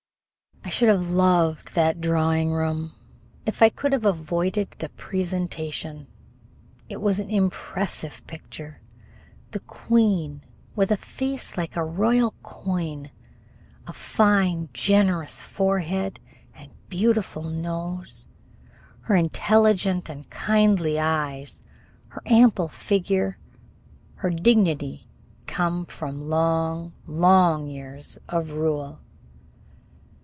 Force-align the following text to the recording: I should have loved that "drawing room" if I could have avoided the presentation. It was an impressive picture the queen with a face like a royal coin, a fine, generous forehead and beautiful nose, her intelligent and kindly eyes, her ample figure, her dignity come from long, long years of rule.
I 0.63 0.73
should 0.73 0.89
have 0.89 1.09
loved 1.09 1.73
that 1.75 1.99
"drawing 1.99 2.53
room" 2.53 2.93
if 3.45 3.61
I 3.61 3.67
could 3.67 3.91
have 3.91 4.05
avoided 4.05 4.71
the 4.77 4.87
presentation. 4.89 6.07
It 6.87 7.01
was 7.01 7.19
an 7.19 7.29
impressive 7.29 8.25
picture 8.25 8.81
the 9.51 9.59
queen 9.59 10.45
with 10.73 10.89
a 10.89 10.95
face 10.97 11.57
like 11.57 11.75
a 11.75 11.83
royal 11.83 12.33
coin, 12.41 13.11
a 13.85 13.91
fine, 13.91 14.69
generous 14.71 15.41
forehead 15.41 16.21
and 16.55 16.71
beautiful 16.87 17.43
nose, 17.49 18.27
her 19.01 19.15
intelligent 19.17 20.09
and 20.09 20.29
kindly 20.29 20.97
eyes, 20.99 21.63
her 22.09 22.21
ample 22.27 22.69
figure, 22.69 23.37
her 24.15 24.29
dignity 24.29 25.09
come 25.47 25.85
from 25.85 26.29
long, 26.29 26.93
long 27.07 27.67
years 27.67 28.17
of 28.29 28.51
rule. 28.51 29.01